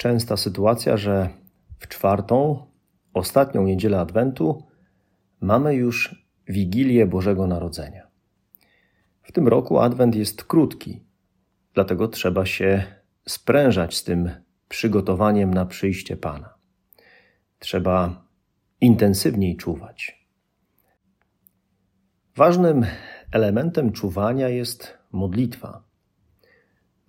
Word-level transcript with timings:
częsta 0.00 0.36
sytuacja, 0.36 0.96
że 0.96 1.28
w 1.78 1.88
czwartą, 1.88 2.66
ostatnią 3.14 3.64
niedzielę 3.64 4.00
Adwentu 4.00 4.62
mamy 5.40 5.74
już 5.74 6.26
Wigilię 6.48 7.06
Bożego 7.06 7.46
Narodzenia. 7.46 8.06
W 9.22 9.32
tym 9.32 9.48
roku 9.48 9.78
Adwent 9.78 10.14
jest 10.14 10.44
krótki, 10.44 11.04
dlatego 11.74 12.08
trzeba 12.08 12.46
się 12.46 12.84
sprężać 13.28 13.96
z 13.96 14.04
tym 14.04 14.30
przygotowaniem 14.68 15.54
na 15.54 15.66
przyjście 15.66 16.16
Pana. 16.16 16.54
Trzeba 17.58 18.24
intensywniej 18.80 19.56
czuwać. 19.56 20.26
Ważnym 22.36 22.86
elementem 23.32 23.92
czuwania 23.92 24.48
jest 24.48 24.98
modlitwa. 25.12 25.84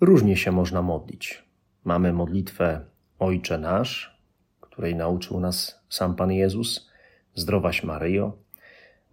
Różnie 0.02 0.38
się 0.38 0.52
można 0.52 0.82
modlić. 0.82 1.51
Mamy 1.84 2.14
modlitwę 2.14 2.86
Ojcze 3.20 3.58
Nasz, 3.58 4.22
której 4.60 4.96
nauczył 4.96 5.40
nas 5.40 5.82
sam 5.90 6.16
Pan 6.16 6.32
Jezus, 6.32 6.90
Zdrowaś 7.36 7.84
Maryjo. 7.84 8.38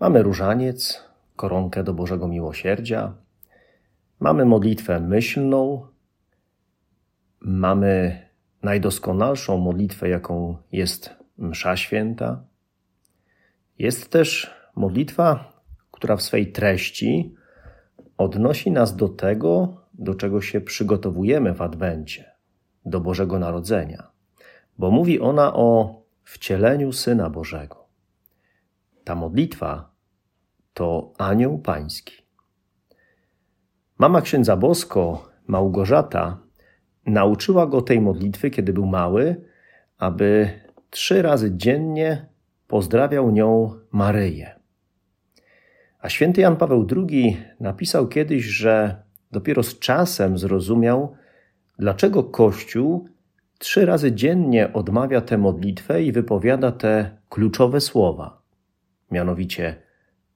Mamy 0.00 0.22
różaniec, 0.22 1.05
koronkę 1.36 1.84
do 1.84 1.94
Bożego 1.94 2.28
Miłosierdzia. 2.28 3.14
Mamy 4.20 4.44
modlitwę 4.44 5.00
myślną. 5.00 5.86
Mamy 7.41 8.22
najdoskonalszą 8.62 9.58
modlitwę, 9.58 10.08
jaką 10.08 10.56
jest 10.72 11.10
Msza 11.38 11.77
Święta. 11.77 12.44
Jest 13.78 14.10
też 14.10 14.55
modlitwa, 14.77 15.53
która 15.91 16.16
w 16.16 16.22
swej 16.22 16.53
treści 16.53 17.34
odnosi 18.19 18.70
nas 18.70 18.97
do 18.97 19.08
tego, 19.08 19.77
do 19.94 20.14
czego 20.14 20.41
się 20.41 20.60
przygotowujemy 20.60 21.55
w 21.55 21.62
Adwencie 21.62 22.27
do 22.89 23.00
Bożego 23.00 23.39
Narodzenia, 23.39 24.11
bo 24.78 24.91
mówi 24.91 25.20
ona 25.20 25.55
o 25.55 26.00
wcieleniu 26.25 26.92
Syna 26.92 27.31
Bożego. 27.31 27.84
Ta 29.05 29.14
modlitwa 29.14 29.91
to 30.75 31.12
Anioł 31.19 31.59
Pański. 31.59 32.14
Mama 33.98 34.20
księdza 34.20 34.56
Bosko, 34.56 35.28
Małgorzata, 35.47 36.39
nauczyła 37.06 37.66
go 37.66 37.83
tej 37.83 38.00
modlitwy, 38.00 38.50
kiedy 38.50 38.72
był 38.72 38.86
mały, 38.86 39.44
aby 39.98 40.50
trzy 40.91 41.22
razy 41.22 41.56
dziennie 41.56 42.27
pozdrawiał 42.66 43.31
nią 43.31 43.75
Maryję. 43.92 44.61
A 46.00 46.09
święty 46.09 46.41
Jan 46.41 46.56
Paweł 46.56 46.86
II 46.97 47.36
napisał 47.61 48.09
kiedyś, 48.09 48.44
że 48.44 49.03
dopiero 49.33 49.62
z 49.62 49.78
czasem 49.78 50.39
zrozumiał, 50.39 51.16
dlaczego 51.78 52.24
Kościół 52.24 53.08
trzy 53.58 53.86
razy 53.86 54.12
dziennie 54.12 54.72
odmawia 54.72 55.20
tę 55.20 55.38
modlitwę 55.38 56.02
i 56.02 56.12
wypowiada 56.12 56.72
te 56.72 57.18
kluczowe 57.28 57.80
słowa. 57.80 58.42
Mianowicie, 59.10 59.82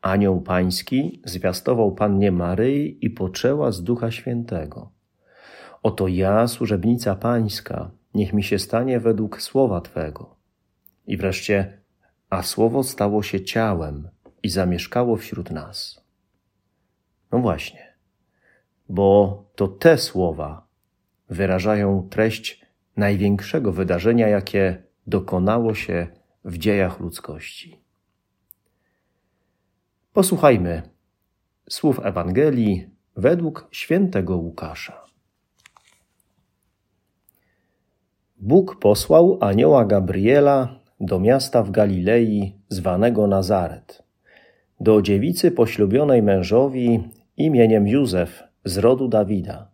Anioł 0.00 0.41
Pański 0.41 1.22
zwiastował 1.25 1.94
Pannie 1.94 2.33
Maryi 2.33 3.06
i 3.06 3.11
poczęła 3.11 3.72
z 3.72 3.83
Ducha 3.83 4.11
Świętego. 4.11 4.91
Oto 5.83 6.09
ja, 6.09 6.47
służebnica 6.47 7.15
Pańska, 7.15 7.91
niech 8.15 8.33
mi 8.33 8.43
się 8.43 8.59
stanie 8.59 9.00
według 9.00 9.43
słowa 9.43 9.81
Twego. 9.81 10.37
I 11.06 11.17
wreszcie, 11.17 11.83
a 12.31 12.43
słowo 12.43 12.83
stało 12.83 13.22
się 13.22 13.44
ciałem 13.44 14.09
i 14.43 14.49
zamieszkało 14.49 15.17
wśród 15.17 15.50
nas. 15.50 16.05
No 17.33 17.38
właśnie, 17.38 17.94
bo 18.88 19.44
to 19.55 19.69
te 19.69 19.99
słowa 19.99 20.67
wyrażają 21.32 22.09
treść 22.10 22.66
największego 22.97 23.72
wydarzenia, 23.72 24.28
jakie 24.28 24.82
dokonało 25.06 25.75
się 25.75 26.06
w 26.44 26.59
dziejach 26.59 27.00
ludzkości. 27.00 27.81
Posłuchajmy 30.12 30.82
słów 31.69 32.00
Ewangelii 32.04 32.87
według 33.16 33.69
świętego 33.70 34.37
Łukasza. 34.37 35.04
Bóg 38.37 38.78
posłał 38.78 39.38
anioła 39.41 39.84
Gabriela 39.84 40.81
do 41.00 41.20
miasta 41.20 41.62
w 41.62 41.70
Galilei 41.70 42.56
zwanego 42.69 43.26
Nazaret, 43.26 44.03
do 44.81 45.03
dziewicy 45.03 45.50
poślubionej 45.50 46.22
mężowi 46.22 47.09
imieniem 47.37 47.88
Józef 47.88 48.43
z 48.64 48.78
rodu 48.78 49.09
Dawida 49.09 49.72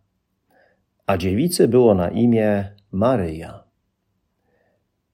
a 1.09 1.17
dziewicy 1.17 1.67
było 1.67 1.93
na 1.93 2.09
imię 2.09 2.71
Maryja. 2.91 3.63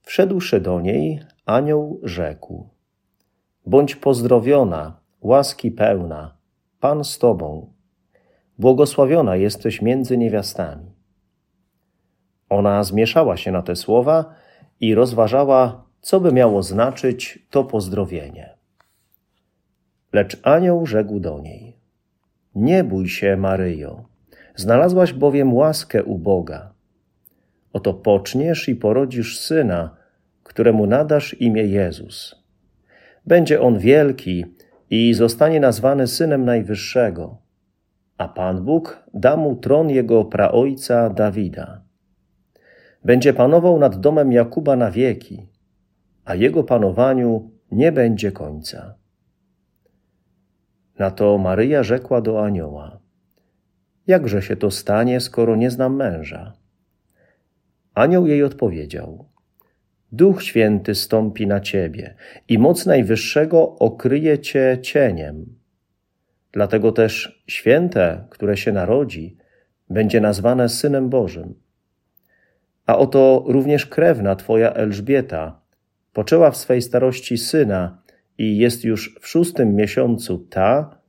Wszedłszy 0.01 0.61
do 0.61 0.81
niej, 0.81 1.19
anioł 1.45 1.99
rzekł: 2.03 2.69
Bądź 3.65 3.95
pozdrowiona, 3.95 4.99
łaski 5.21 5.71
pełna, 5.71 6.37
Pan 6.79 7.03
z 7.03 7.17
tobą. 7.17 7.73
Błogosławiona 8.59 9.35
jesteś 9.35 9.81
między 9.81 10.17
niewiastami. 10.17 10.91
Ona 12.49 12.83
zmieszała 12.83 13.37
się 13.37 13.51
na 13.51 13.61
te 13.61 13.75
słowa 13.75 14.33
i 14.79 14.95
rozważała, 14.95 15.83
co 16.01 16.19
by 16.19 16.33
miało 16.33 16.63
znaczyć 16.63 17.47
to 17.49 17.63
pozdrowienie. 17.63 18.57
Lecz 20.13 20.39
anioł 20.43 20.85
rzekł 20.85 21.19
do 21.19 21.39
niej: 21.39 21.77
Nie 22.55 22.83
bój 22.83 23.09
się, 23.09 23.37
Maryjo 23.37 24.14
Znalazłaś 24.55 25.13
bowiem 25.13 25.53
łaskę 25.53 26.03
u 26.03 26.17
Boga. 26.17 26.73
Oto 27.73 27.93
poczniesz 27.93 28.69
i 28.69 28.75
porodzisz 28.75 29.39
syna, 29.39 29.97
któremu 30.43 30.87
nadasz 30.87 31.41
imię 31.41 31.63
Jezus. 31.63 32.45
Będzie 33.25 33.61
on 33.61 33.79
wielki 33.79 34.45
i 34.89 35.13
zostanie 35.13 35.59
nazwany 35.59 36.07
synem 36.07 36.45
Najwyższego, 36.45 37.37
a 38.17 38.27
Pan 38.27 38.65
Bóg 38.65 39.03
da 39.13 39.37
mu 39.37 39.55
tron 39.55 39.89
jego 39.89 40.25
praojca 40.25 41.09
Dawida. 41.09 41.81
Będzie 43.05 43.33
panował 43.33 43.79
nad 43.79 43.99
domem 43.99 44.31
Jakuba 44.31 44.75
na 44.75 44.91
wieki, 44.91 45.47
a 46.25 46.35
jego 46.35 46.63
panowaniu 46.63 47.51
nie 47.71 47.91
będzie 47.91 48.31
końca. 48.31 48.95
Na 50.99 51.11
to 51.11 51.37
Maryja 51.37 51.83
rzekła 51.83 52.21
do 52.21 52.45
anioła: 52.45 52.99
Jakże 54.07 54.41
się 54.41 54.55
to 54.55 54.71
stanie, 54.71 55.19
skoro 55.19 55.55
nie 55.55 55.71
znam 55.71 55.95
męża? 55.95 56.53
Anioł 57.93 58.27
jej 58.27 58.43
odpowiedział: 58.43 59.25
Duch 60.11 60.43
Święty 60.43 60.95
stąpi 60.95 61.47
na 61.47 61.59
ciebie 61.59 62.15
i 62.47 62.59
moc 62.59 62.85
Najwyższego 62.85 63.75
okryje 63.75 64.39
cię 64.39 64.77
cieniem. 64.81 65.45
Dlatego 66.51 66.91
też 66.91 67.43
święte, 67.47 68.27
które 68.29 68.57
się 68.57 68.71
narodzi, 68.71 69.37
będzie 69.89 70.21
nazwane 70.21 70.69
Synem 70.69 71.09
Bożym. 71.09 71.53
A 72.85 72.97
oto 72.97 73.43
również 73.47 73.85
krewna 73.85 74.35
twoja 74.35 74.73
Elżbieta 74.73 75.61
poczęła 76.13 76.51
w 76.51 76.57
swej 76.57 76.81
starości 76.81 77.37
syna 77.37 78.01
i 78.37 78.57
jest 78.57 78.83
już 78.83 79.19
w 79.21 79.27
szóstym 79.27 79.75
miesiącu 79.75 80.37
ta, 80.37 81.01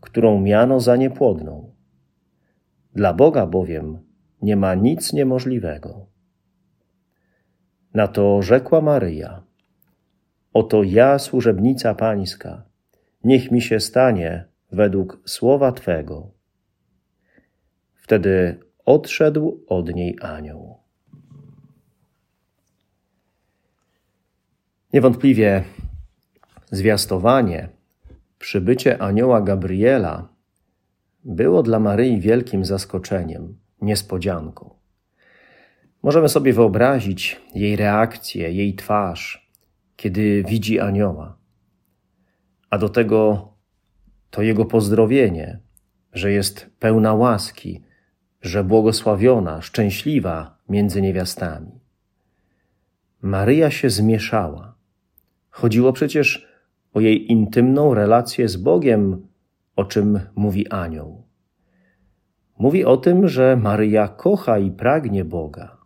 którą 0.00 0.40
miano 0.40 0.80
za 0.80 0.96
niepłodną. 0.96 1.75
Dla 2.96 3.12
Boga 3.12 3.46
bowiem 3.46 3.98
nie 4.42 4.56
ma 4.56 4.74
nic 4.74 5.12
niemożliwego. 5.12 6.06
Na 7.94 8.08
to 8.08 8.42
rzekła 8.42 8.80
Maryja: 8.80 9.42
Oto 10.52 10.82
ja, 10.82 11.18
służebnica 11.18 11.94
Pańska, 11.94 12.64
niech 13.24 13.50
mi 13.50 13.62
się 13.62 13.80
stanie 13.80 14.44
według 14.72 15.20
słowa 15.24 15.72
Twego. 15.72 16.30
Wtedy 17.94 18.58
odszedł 18.84 19.64
od 19.66 19.94
niej 19.94 20.18
anioł. 20.22 20.78
Niewątpliwie 24.92 25.64
zwiastowanie, 26.70 27.68
przybycie 28.38 29.02
anioła 29.02 29.40
Gabriela 29.40 30.35
było 31.26 31.62
dla 31.62 31.80
Maryi 31.80 32.20
wielkim 32.20 32.64
zaskoczeniem, 32.64 33.58
niespodzianką. 33.80 34.74
Możemy 36.02 36.28
sobie 36.28 36.52
wyobrazić 36.52 37.40
jej 37.54 37.76
reakcję, 37.76 38.52
jej 38.52 38.74
twarz, 38.74 39.50
kiedy 39.96 40.44
widzi 40.48 40.80
anioła. 40.80 41.38
A 42.70 42.78
do 42.78 42.88
tego 42.88 43.48
to 44.30 44.42
jego 44.42 44.64
pozdrowienie, 44.64 45.60
że 46.12 46.32
jest 46.32 46.70
pełna 46.78 47.14
łaski, 47.14 47.82
że 48.42 48.64
błogosławiona, 48.64 49.62
szczęśliwa 49.62 50.58
między 50.68 51.02
niewiastami. 51.02 51.80
Maryja 53.22 53.70
się 53.70 53.90
zmieszała. 53.90 54.74
Chodziło 55.50 55.92
przecież 55.92 56.48
o 56.92 57.00
jej 57.00 57.32
intymną 57.32 57.94
relację 57.94 58.48
z 58.48 58.56
Bogiem, 58.56 59.26
o 59.76 59.84
czym 59.84 60.20
mówi 60.36 60.68
anioł. 60.68 61.22
Mówi 62.58 62.84
o 62.84 62.96
tym, 62.96 63.28
że 63.28 63.56
Maryja 63.56 64.08
kocha 64.08 64.58
i 64.58 64.70
pragnie 64.70 65.24
Boga. 65.24 65.76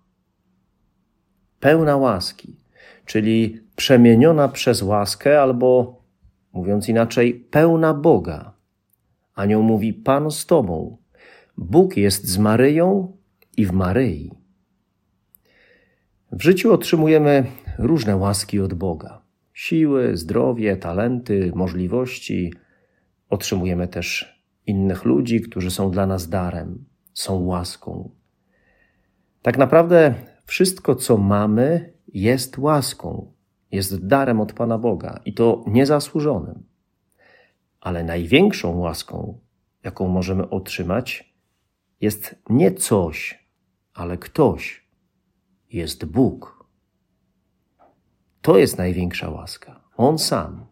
Pełna 1.61 1.97
łaski, 1.97 2.57
czyli 3.07 3.61
przemieniona 3.77 4.49
przez 4.49 4.83
łaskę, 4.83 5.43
albo 5.43 6.01
mówiąc 6.53 6.89
inaczej, 6.89 7.35
pełna 7.35 7.95
Boga. 7.95 8.53
Anioł 9.35 9.63
mówi: 9.63 9.93
Pan 9.93 10.31
z 10.31 10.47
Tobą. 10.47 10.97
Bóg 11.57 11.97
jest 11.97 12.27
z 12.27 12.39
Maryją 12.39 13.17
i 13.57 13.67
w 13.67 13.73
Maryi. 13.73 14.31
W 16.33 16.43
życiu 16.43 16.73
otrzymujemy 16.73 17.47
różne 17.79 18.17
łaski 18.17 18.61
od 18.61 18.75
Boga: 18.75 19.23
siły, 19.53 20.17
zdrowie, 20.17 20.77
talenty, 20.77 21.53
możliwości. 21.55 22.53
Otrzymujemy 23.31 23.89
też 23.89 24.41
innych 24.67 25.05
ludzi, 25.05 25.41
którzy 25.41 25.71
są 25.71 25.91
dla 25.91 26.07
nas 26.07 26.29
darem, 26.29 26.85
są 27.15 27.45
łaską. 27.45 28.11
Tak 29.43 29.59
naprawdę 29.59 30.15
wszystko, 30.45 30.95
co 30.95 31.17
mamy, 31.17 31.93
jest 32.09 32.59
łaską, 32.59 33.33
jest 33.73 34.07
darem 34.07 34.41
od 34.41 34.53
Pana 34.53 34.79
Boga 34.79 35.21
i 35.25 35.35
to 35.35 35.65
niezasłużonym. 35.67 36.63
Ale 37.81 38.05
największą 38.05 38.79
łaską, 38.79 39.39
jaką 39.85 40.09
możemy 40.09 40.51
otrzymać, 40.51 41.35
jest 42.01 42.43
nie 42.51 42.73
coś, 42.73 43.49
ale 43.95 44.19
ktoś. 44.19 44.91
Jest 45.73 46.05
Bóg. 46.05 46.67
To 48.43 48.59
jest 48.59 48.79
największa 48.79 49.31
łaska. 49.31 49.81
On 49.97 50.19
sam. 50.19 50.70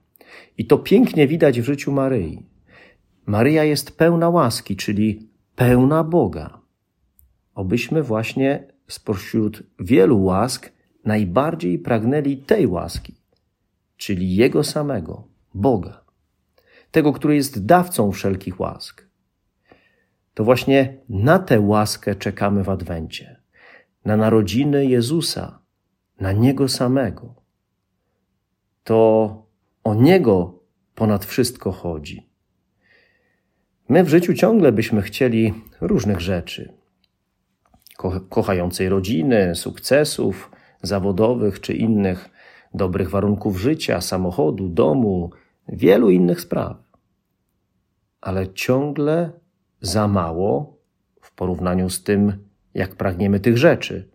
I 0.59 0.67
to 0.67 0.79
pięknie 0.79 1.29
widać 1.29 1.61
w 1.61 1.65
życiu 1.65 1.93
Maryi. 1.93 2.47
Maryja 3.27 3.65
jest 3.65 3.97
pełna 3.97 4.29
łaski, 4.29 4.77
czyli 4.77 5.29
pełna 5.57 6.05
Boga. 6.05 6.61
Obyśmy 7.55 8.03
właśnie 8.03 8.73
spośród 8.89 9.63
wielu 9.81 10.23
łask 10.23 10.73
najbardziej 11.05 11.79
pragnęli 11.79 12.37
tej 12.37 12.67
łaski, 12.67 13.15
czyli 13.97 14.37
Jego 14.37 14.65
samego, 14.65 15.29
Boga, 15.55 16.05
tego, 16.91 17.13
który 17.13 17.35
jest 17.37 17.67
dawcą 17.67 18.13
wszelkich 18.13 18.61
łask. 18.61 19.09
To 20.35 20.45
właśnie 20.45 20.97
na 21.09 21.39
tę 21.39 21.61
łaskę 21.61 22.15
czekamy 22.15 22.65
w 22.65 22.69
Adwencie, 22.69 23.41
na 24.05 24.17
narodziny 24.17 24.87
Jezusa, 24.87 25.59
na 26.21 26.33
Niego 26.33 26.69
samego. 26.69 27.35
To 28.85 29.48
o 29.85 29.95
Niego 29.95 30.59
ponad 30.95 31.25
wszystko 31.25 31.73
chodzi. 31.73 32.29
My 33.89 34.05
w 34.05 34.09
życiu 34.09 34.35
ciągle 34.35 34.73
byśmy 34.73 35.03
chcieli 35.03 35.55
różnych 35.81 36.21
rzeczy. 36.21 36.75
Ko 37.97 38.21
kochającej 38.21 38.89
rodziny, 38.89 39.55
sukcesów 39.55 40.51
zawodowych 40.83 41.61
czy 41.61 41.75
innych, 41.75 42.31
dobrych 42.75 43.11
warunków 43.11 43.61
życia, 43.61 44.01
samochodu, 44.01 44.69
domu, 44.69 45.31
wielu 45.69 46.11
innych 46.11 46.41
spraw. 46.41 46.77
Ale 48.21 48.53
ciągle 48.53 49.33
za 49.81 50.09
mało 50.09 50.79
w 51.21 51.35
porównaniu 51.35 51.91
z 51.91 52.03
tym, 52.03 52.49
jak 52.75 52.95
pragniemy 52.95 53.41
tych 53.41 53.59
rzeczy. 53.59 54.09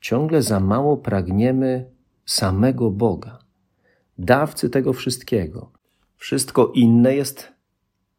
Ciągle 0.00 0.42
za 0.42 0.60
mało 0.60 0.96
pragniemy 0.96 1.90
samego 2.26 2.90
Boga, 2.90 3.38
dawcy 4.18 4.70
tego 4.70 4.92
wszystkiego. 4.92 5.72
Wszystko 6.16 6.72
inne 6.74 7.14
jest 7.14 7.52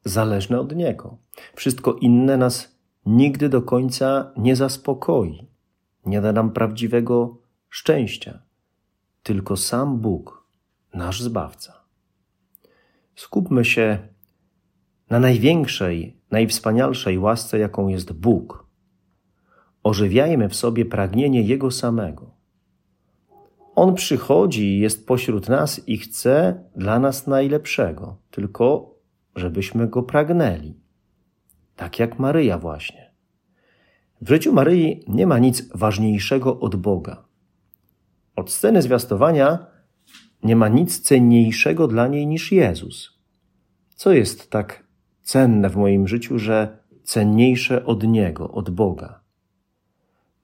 zależne 0.05 0.59
od 0.59 0.75
Niego. 0.75 1.17
Wszystko 1.55 1.93
inne 1.93 2.37
nas 2.37 2.79
nigdy 3.05 3.49
do 3.49 3.61
końca 3.61 4.31
nie 4.37 4.55
zaspokoi, 4.55 5.47
nie 6.05 6.21
da 6.21 6.31
nam 6.31 6.51
prawdziwego 6.51 7.37
szczęścia. 7.69 8.41
Tylko 9.23 9.57
sam 9.57 9.97
Bóg, 9.97 10.47
nasz 10.93 11.21
Zbawca. 11.21 11.83
Skupmy 13.15 13.65
się 13.65 14.07
na 15.09 15.19
największej, 15.19 16.17
najwspanialszej 16.31 17.19
łasce, 17.19 17.59
jaką 17.59 17.87
jest 17.87 18.11
Bóg. 18.11 18.65
Ożywiajmy 19.83 20.49
w 20.49 20.55
sobie 20.55 20.85
pragnienie 20.85 21.41
Jego 21.41 21.71
samego. 21.71 22.38
On 23.79 23.95
przychodzi 23.95 24.79
jest 24.79 25.07
pośród 25.07 25.49
nas 25.49 25.87
i 25.87 25.97
chce 25.97 26.63
dla 26.75 26.99
nas 26.99 27.27
najlepszego, 27.27 28.17
tylko 28.31 28.95
żebyśmy 29.35 29.87
go 29.87 30.03
pragnęli. 30.03 30.73
Tak 31.75 31.99
jak 31.99 32.19
Maryja 32.19 32.57
właśnie. 32.57 33.13
W 34.21 34.29
życiu 34.29 34.53
Maryi 34.53 35.03
nie 35.07 35.27
ma 35.27 35.39
nic 35.39 35.69
ważniejszego 35.75 36.59
od 36.59 36.75
Boga. 36.75 37.25
Od 38.35 38.51
sceny 38.51 38.81
zwiastowania 38.81 39.65
nie 40.43 40.55
ma 40.55 40.67
nic 40.67 41.01
cenniejszego 41.01 41.87
dla 41.87 42.07
niej 42.07 42.27
niż 42.27 42.51
Jezus. 42.51 43.19
Co 43.95 44.11
jest 44.11 44.49
tak 44.49 44.87
cenne 45.21 45.69
w 45.69 45.75
moim 45.75 46.07
życiu, 46.07 46.39
że 46.39 46.77
cenniejsze 47.03 47.85
od 47.85 48.03
Niego, 48.03 48.51
od 48.51 48.69
Boga? 48.69 49.21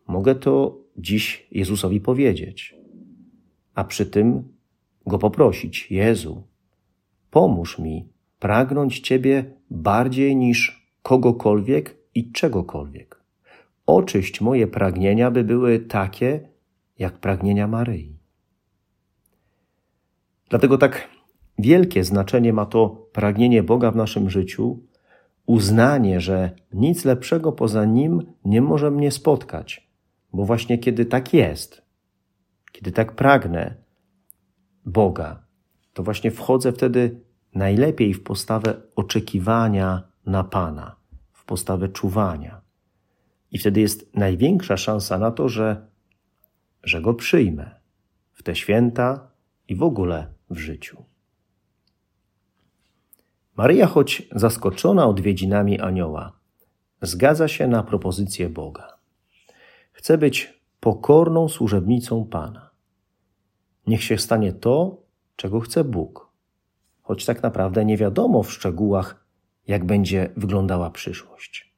Mogę 0.08 0.36
to 0.36 0.80
dziś 0.98 1.48
Jezusowi 1.52 2.02
powiedzieć, 2.02 2.85
a 3.76 3.84
przy 3.84 4.06
tym 4.06 4.56
Go 5.08 5.20
poprosić: 5.20 5.92
Jezu, 5.92 6.44
pomóż 7.32 7.80
mi 7.80 8.10
pragnąć 8.40 9.00
Ciebie 9.00 9.54
bardziej 9.70 10.36
niż 10.36 10.90
kogokolwiek 11.02 11.98
i 12.16 12.32
czegokolwiek. 12.32 13.24
Oczyść 13.86 14.42
moje 14.42 14.68
pragnienia, 14.68 15.32
by 15.32 15.44
były 15.44 15.80
takie, 15.80 16.50
jak 17.00 17.18
pragnienia 17.18 17.68
Maryi. 17.68 18.18
Dlatego 20.50 20.78
tak 20.78 21.10
wielkie 21.60 22.04
znaczenie 22.04 22.54
ma 22.54 22.66
to 22.66 23.08
pragnienie 23.14 23.64
Boga 23.64 23.92
w 23.92 23.96
naszym 23.96 24.30
życiu, 24.30 24.80
uznanie, 25.46 26.20
że 26.22 26.52
nic 26.74 27.06
lepszego 27.06 27.52
poza 27.52 27.86
Nim 27.86 28.22
nie 28.46 28.62
może 28.62 28.92
mnie 28.92 29.12
spotkać, 29.12 29.90
bo 30.34 30.46
właśnie 30.46 30.78
kiedy 30.78 31.06
tak 31.06 31.34
jest, 31.34 31.85
kiedy 32.76 32.92
tak 32.92 33.16
pragnę 33.16 33.76
Boga, 34.86 35.44
to 35.94 36.04
właśnie 36.04 36.32
wchodzę 36.32 36.72
wtedy 36.72 37.22
najlepiej 37.54 38.14
w 38.14 38.24
postawę 38.24 38.82
oczekiwania 38.96 40.04
na 40.26 40.44
Pana, 40.44 40.96
w 41.32 41.46
postawę 41.46 41.90
czuwania. 41.90 42.62
I 43.52 43.58
wtedy 43.58 43.82
jest 43.82 44.16
największa 44.16 44.78
szansa 44.78 45.18
na 45.18 45.32
to, 45.32 45.50
że, 45.50 45.88
że 46.84 47.02
go 47.02 47.14
przyjmę 47.14 47.80
w 48.34 48.44
te 48.44 48.56
święta 48.56 49.32
i 49.68 49.76
w 49.76 49.84
ogóle 49.84 50.34
w 50.50 50.58
życiu. 50.58 51.06
Maryja, 53.56 53.88
choć 53.88 54.24
zaskoczona 54.32 55.06
odwiedzinami 55.06 55.80
anioła, 55.80 56.40
zgadza 57.02 57.48
się 57.48 57.68
na 57.68 57.84
propozycję 57.84 58.50
Boga. 58.50 58.98
Chce 59.92 60.18
być 60.18 60.55
pokorną 60.86 61.50
służebnicą 61.50 62.26
Pana. 62.26 62.70
Niech 63.88 64.04
się 64.04 64.18
stanie 64.18 64.54
to, 64.54 65.02
czego 65.36 65.60
chce 65.60 65.84
Bóg 65.84 66.32
choć 67.02 67.26
tak 67.26 67.44
naprawdę 67.44 67.86
nie 67.86 67.98
wiadomo 67.98 68.44
w 68.44 68.52
szczegółach, 68.52 69.26
jak 69.68 69.86
będzie 69.86 70.30
wyglądała 70.38 70.90
przyszłość. 70.90 71.76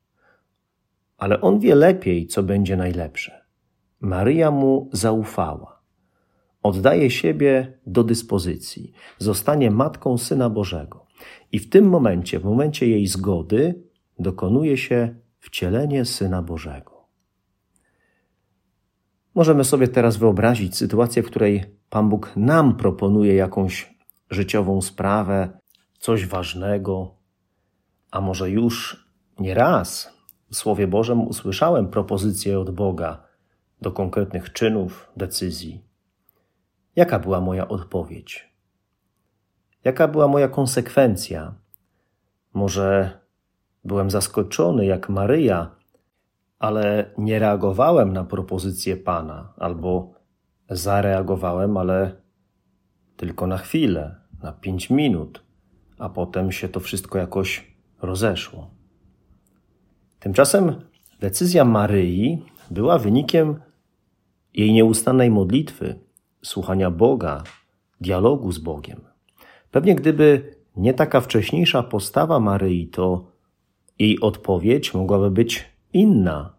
Ale 1.18 1.42
on 1.42 1.60
wie 1.60 1.76
lepiej, 1.76 2.28
co 2.28 2.44
będzie 2.44 2.78
najlepsze. 2.78 3.46
Maryja 4.00 4.52
mu 4.52 4.90
zaufała. 4.94 5.82
Oddaje 6.64 7.12
siebie 7.12 7.80
do 7.86 8.04
dyspozycji, 8.04 8.92
zostanie 9.18 9.72
matką 9.72 10.18
Syna 10.18 10.50
Bożego. 10.50 11.06
I 11.52 11.60
w 11.60 11.70
tym 11.70 11.90
momencie, 11.90 12.40
w 12.40 12.46
momencie 12.46 12.88
jej 12.88 13.08
zgody, 13.08 13.84
dokonuje 14.20 14.78
się 14.78 15.16
wcielenie 15.40 16.06
Syna 16.06 16.42
Bożego. 16.42 16.97
Możemy 19.38 19.64
sobie 19.64 19.88
teraz 19.88 20.18
wyobrazić 20.18 20.78
sytuację, 20.78 21.24
w 21.24 21.26
której 21.26 21.64
Pan 21.90 22.10
Bóg 22.10 22.32
nam 22.36 22.76
proponuje 22.76 23.36
jakąś 23.36 23.96
życiową 24.30 24.82
sprawę, 24.82 25.60
coś 26.00 26.26
ważnego, 26.26 27.16
a 28.12 28.22
może 28.22 28.50
już 28.50 29.06
nie 29.40 29.54
raz 29.54 30.14
w 30.52 30.56
Słowie 30.56 30.88
Bożym 30.88 31.28
usłyszałem 31.28 31.88
propozycję 31.88 32.60
od 32.60 32.72
Boga, 32.72 33.24
do 33.82 33.92
konkretnych 33.92 34.54
czynów, 34.54 35.12
decyzji. 35.18 35.82
Jaka 36.96 37.20
była 37.20 37.42
moja 37.42 37.68
odpowiedź? 37.68 38.54
Jaka 39.84 40.08
była 40.08 40.28
moja 40.28 40.48
konsekwencja? 40.48 41.56
Może 42.54 43.20
byłem 43.84 44.10
zaskoczony 44.10 44.86
jak 44.86 45.10
Maryja, 45.10 45.76
ale 46.60 47.12
nie 47.18 47.40
reagowałem 47.40 48.14
na 48.14 48.24
propozycję 48.24 48.98
Pana, 48.98 49.54
albo 49.58 50.14
zareagowałem, 50.70 51.78
ale 51.78 52.16
tylko 53.18 53.48
na 53.48 53.58
chwilę, 53.58 54.16
na 54.44 54.52
pięć 54.52 54.90
minut, 54.90 55.44
a 55.98 56.10
potem 56.10 56.52
się 56.52 56.70
to 56.70 56.80
wszystko 56.80 57.18
jakoś 57.18 57.76
rozeszło. 58.02 58.72
Tymczasem 60.20 60.76
decyzja 61.20 61.66
Maryi 61.66 62.46
była 62.72 62.98
wynikiem 62.98 63.60
jej 64.54 64.74
nieustannej 64.74 65.32
modlitwy, 65.32 66.00
słuchania 66.44 66.92
Boga, 66.92 67.44
dialogu 68.02 68.52
z 68.52 68.60
Bogiem. 68.60 69.02
Pewnie 69.72 69.96
gdyby 69.96 70.56
nie 70.76 70.94
taka 70.94 71.22
wcześniejsza 71.22 71.84
postawa 71.84 72.40
Maryi, 72.40 72.88
to 72.88 73.32
jej 74.00 74.20
odpowiedź 74.20 74.94
mogłaby 74.94 75.32
być 75.32 75.77
inna, 75.98 76.54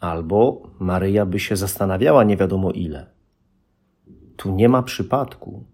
albo 0.00 0.70
Maryja 0.78 1.26
by 1.26 1.40
się 1.40 1.56
zastanawiała 1.56 2.24
nie 2.24 2.36
wiadomo 2.36 2.70
ile. 2.70 3.06
Tu 4.36 4.54
nie 4.54 4.68
ma 4.68 4.82
przypadku. 4.82 5.64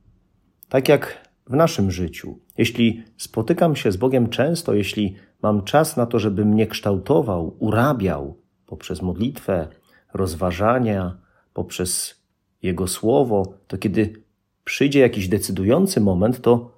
Tak 0.69 0.89
jak 0.89 1.29
w 1.47 1.55
naszym 1.57 1.91
życiu. 1.91 2.39
Jeśli 2.59 3.05
spotykam 3.17 3.77
się 3.77 3.93
z 3.93 3.97
Bogiem 3.97 4.29
często, 4.29 4.75
jeśli 4.75 5.17
mam 5.43 5.65
czas 5.65 5.97
na 5.97 6.07
to, 6.07 6.19
żeby 6.19 6.45
mnie 6.45 6.67
kształtował, 6.67 7.57
urabiał 7.59 8.37
poprzez 8.67 9.03
modlitwę, 9.03 9.69
rozważania, 10.15 11.19
poprzez 11.53 12.23
Jego 12.63 12.89
słowo, 12.89 13.55
to 13.67 13.79
kiedy 13.79 14.23
przyjdzie 14.65 15.01
jakiś 15.01 15.29
decydujący 15.29 16.01
moment, 16.01 16.41
to 16.41 16.71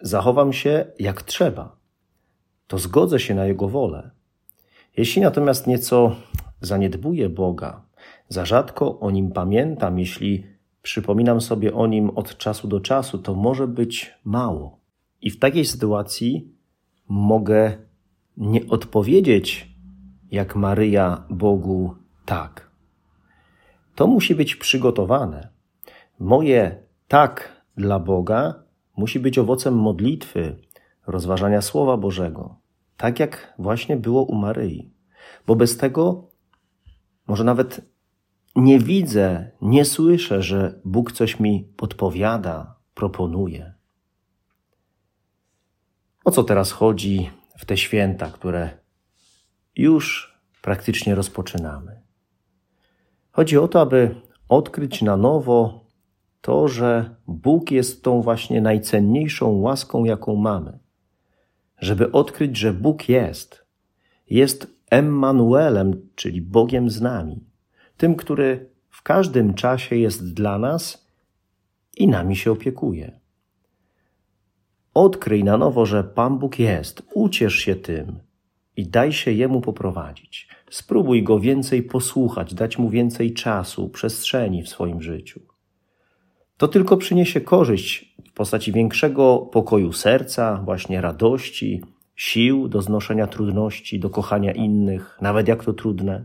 zachowam 0.00 0.52
się 0.52 0.86
jak 0.98 1.22
trzeba. 1.22 1.76
To 2.66 2.78
zgodzę 2.78 3.20
się 3.20 3.34
na 3.34 3.46
Jego 3.46 3.68
wolę. 3.68 4.10
Jeśli 4.96 5.22
natomiast 5.22 5.66
nieco 5.66 6.16
zaniedbuję 6.60 7.28
Boga, 7.28 7.82
za 8.28 8.44
rzadko 8.44 9.00
o 9.00 9.10
Nim 9.10 9.32
pamiętam, 9.32 9.98
jeśli 9.98 10.46
przypominam 10.82 11.40
sobie 11.40 11.74
o 11.74 11.86
Nim 11.86 12.10
od 12.10 12.38
czasu 12.38 12.68
do 12.68 12.80
czasu, 12.80 13.18
to 13.18 13.34
może 13.34 13.68
być 13.68 14.14
mało. 14.24 14.78
I 15.22 15.30
w 15.30 15.38
takiej 15.38 15.64
sytuacji 15.64 16.52
mogę 17.08 17.78
nie 18.36 18.66
odpowiedzieć 18.68 19.74
jak 20.30 20.56
Maryja 20.56 21.24
Bogu 21.30 21.94
tak. 22.24 22.70
To 23.94 24.06
musi 24.06 24.34
być 24.34 24.56
przygotowane. 24.56 25.48
Moje 26.18 26.82
tak 27.08 27.62
dla 27.76 27.98
Boga 27.98 28.54
musi 28.96 29.20
być 29.20 29.38
owocem 29.38 29.74
modlitwy, 29.74 30.56
rozważania 31.06 31.62
Słowa 31.62 31.96
Bożego, 31.96 32.56
tak 32.96 33.20
jak 33.20 33.54
właśnie 33.58 33.96
było 33.96 34.24
u 34.24 34.34
Maryi. 34.34 34.90
Bo 35.46 35.56
bez 35.56 35.76
tego 35.76 36.30
może 37.26 37.44
nawet 37.44 37.80
nie 38.56 38.78
widzę, 38.78 39.50
nie 39.60 39.84
słyszę, 39.84 40.42
że 40.42 40.80
Bóg 40.84 41.12
coś 41.12 41.40
mi 41.40 41.72
podpowiada, 41.76 42.76
proponuje. 42.94 43.74
O 46.24 46.30
co 46.30 46.44
teraz 46.44 46.72
chodzi 46.72 47.30
w 47.58 47.64
te 47.64 47.76
święta, 47.76 48.30
które 48.30 48.70
już 49.76 50.34
praktycznie 50.62 51.14
rozpoczynamy? 51.14 52.00
Chodzi 53.30 53.58
o 53.58 53.68
to, 53.68 53.80
aby 53.80 54.20
odkryć 54.48 55.02
na 55.02 55.16
nowo 55.16 55.84
to, 56.40 56.68
że 56.68 57.16
Bóg 57.26 57.70
jest 57.70 58.04
tą 58.04 58.22
właśnie 58.22 58.60
najcenniejszą 58.60 59.60
łaską, 59.60 60.04
jaką 60.04 60.36
mamy. 60.36 60.78
Żeby 61.84 62.12
odkryć, 62.12 62.56
że 62.56 62.72
Bóg 62.72 63.08
jest. 63.08 63.64
Jest 64.30 64.66
Emmanuelem, 64.90 66.08
czyli 66.14 66.42
Bogiem 66.42 66.90
z 66.90 67.00
nami. 67.00 67.40
Tym, 67.96 68.14
który 68.14 68.70
w 68.90 69.02
każdym 69.02 69.54
czasie 69.54 69.96
jest 69.96 70.34
dla 70.34 70.58
nas 70.58 71.10
i 71.96 72.08
nami 72.08 72.36
się 72.36 72.52
opiekuje. 72.52 73.20
Odkryj 74.94 75.44
na 75.44 75.56
nowo, 75.56 75.86
że 75.86 76.04
Pan 76.04 76.38
Bóg 76.38 76.58
jest, 76.58 77.02
uciesz 77.14 77.54
się 77.54 77.76
tym 77.76 78.18
i 78.76 78.86
daj 78.86 79.12
się 79.12 79.32
Jemu 79.32 79.60
poprowadzić. 79.60 80.48
Spróbuj 80.70 81.22
Go 81.22 81.40
więcej 81.40 81.82
posłuchać, 81.82 82.54
dać 82.54 82.78
Mu 82.78 82.90
więcej 82.90 83.34
czasu, 83.34 83.88
przestrzeni 83.88 84.62
w 84.62 84.68
swoim 84.68 85.02
życiu. 85.02 85.40
To 86.56 86.68
tylko 86.68 86.96
przyniesie 86.96 87.40
korzyść 87.40 88.14
postaci 88.34 88.72
większego 88.72 89.38
pokoju 89.38 89.92
serca, 89.92 90.62
właśnie 90.64 91.00
radości, 91.00 91.82
sił 92.16 92.68
do 92.68 92.82
znoszenia 92.82 93.26
trudności, 93.26 94.00
do 94.00 94.10
kochania 94.10 94.52
innych, 94.52 95.18
nawet 95.20 95.48
jak 95.48 95.64
to 95.64 95.72
trudne. 95.72 96.24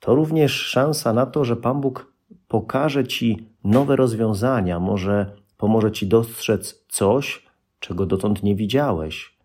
To 0.00 0.14
również 0.14 0.52
szansa 0.52 1.12
na 1.12 1.26
to, 1.26 1.44
że 1.44 1.56
Pan 1.56 1.80
Bóg 1.80 2.12
pokaże 2.48 3.06
Ci 3.06 3.48
nowe 3.64 3.96
rozwiązania, 3.96 4.80
może 4.80 5.32
pomoże 5.56 5.92
Ci 5.92 6.06
dostrzec 6.06 6.84
coś, 6.88 7.46
czego 7.80 8.06
dotąd 8.06 8.42
nie 8.42 8.54
widziałeś, 8.54 9.38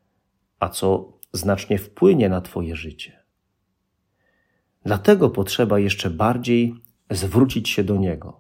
a 0.60 0.70
co 0.70 1.14
znacznie 1.34 1.78
wpłynie 1.78 2.30
na 2.30 2.42
Twoje 2.42 2.76
życie. 2.76 3.24
Dlatego 4.86 5.30
potrzeba 5.30 5.80
jeszcze 5.80 6.10
bardziej 6.10 6.76
zwrócić 7.10 7.70
się 7.70 7.84
do 7.84 7.98
Niego. 7.98 8.40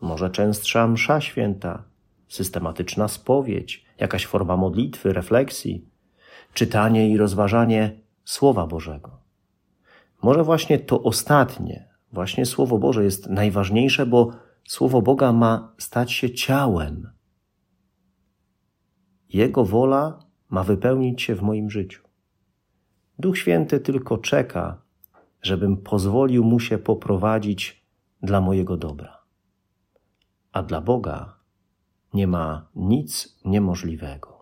Może 0.00 0.30
częstsza 0.30 0.88
msza 0.88 1.20
święta, 1.20 1.84
systematyczna 2.28 3.08
spowiedź, 3.08 3.84
jakaś 3.98 4.26
forma 4.26 4.56
modlitwy, 4.56 5.12
refleksji, 5.12 5.88
czytanie 6.54 7.08
i 7.10 7.16
rozważanie 7.16 8.00
Słowa 8.24 8.66
Bożego. 8.66 9.20
Może 10.22 10.44
właśnie 10.44 10.78
to 10.78 11.02
ostatnie, 11.02 11.88
właśnie 12.12 12.46
Słowo 12.46 12.78
Boże 12.78 13.04
jest 13.04 13.30
najważniejsze, 13.30 14.06
bo 14.06 14.32
Słowo 14.68 15.02
Boga 15.02 15.32
ma 15.32 15.74
stać 15.78 16.12
się 16.12 16.30
ciałem 16.30 17.14
jego 19.34 19.64
wola 19.64 20.18
ma 20.50 20.64
wypełnić 20.64 21.22
się 21.22 21.34
w 21.34 21.42
moim 21.42 21.70
życiu. 21.70 22.02
Duch 23.18 23.38
Święty 23.38 23.80
tylko 23.80 24.18
czeka, 24.18 24.82
żebym 25.42 25.76
pozwolił 25.76 26.44
mu 26.44 26.60
się 26.60 26.78
poprowadzić 26.78 27.84
dla 28.22 28.40
mojego 28.40 28.76
dobra. 28.76 29.18
A 30.52 30.62
dla 30.62 30.80
Boga 30.80 31.36
nie 32.14 32.26
ma 32.26 32.68
nic 32.76 33.38
niemożliwego. 33.44 34.33